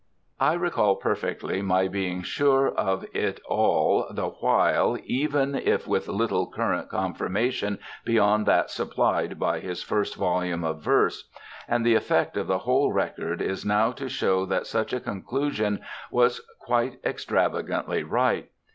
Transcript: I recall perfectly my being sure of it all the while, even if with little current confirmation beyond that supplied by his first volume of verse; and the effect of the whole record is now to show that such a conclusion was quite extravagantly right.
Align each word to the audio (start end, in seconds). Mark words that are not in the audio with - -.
I 0.39 0.53
recall 0.53 0.95
perfectly 0.95 1.61
my 1.61 1.87
being 1.87 2.23
sure 2.23 2.69
of 2.69 3.05
it 3.13 3.39
all 3.45 4.07
the 4.09 4.29
while, 4.29 4.97
even 5.03 5.53
if 5.53 5.85
with 5.87 6.07
little 6.07 6.49
current 6.49 6.89
confirmation 6.89 7.77
beyond 8.03 8.47
that 8.47 8.71
supplied 8.71 9.37
by 9.37 9.59
his 9.59 9.83
first 9.83 10.15
volume 10.15 10.63
of 10.63 10.81
verse; 10.81 11.29
and 11.67 11.85
the 11.85 11.93
effect 11.93 12.35
of 12.35 12.47
the 12.47 12.57
whole 12.65 12.91
record 12.91 13.43
is 13.43 13.63
now 13.63 13.91
to 13.91 14.09
show 14.09 14.43
that 14.47 14.65
such 14.65 14.91
a 14.91 14.99
conclusion 14.99 15.81
was 16.09 16.41
quite 16.57 16.99
extravagantly 17.05 18.01
right. 18.01 18.49